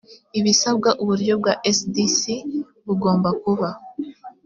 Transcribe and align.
ibisabwa 0.39 0.89
uburyo 1.01 1.33
bwa 1.41 1.53
sdc 1.77 2.23
bugomba 2.85 3.29
kuba 3.41 3.69